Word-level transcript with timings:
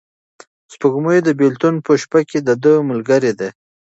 سپوږمۍ 0.73 1.19
د 1.23 1.29
بېلتون 1.39 1.75
په 1.85 1.91
شپه 2.01 2.19
کې 2.29 2.39
د 2.47 2.49
ده 2.63 2.73
ملګرې 2.89 3.33
ده. 3.39 3.49